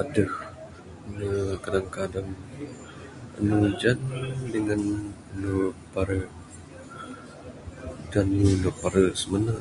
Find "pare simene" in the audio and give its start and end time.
8.80-9.54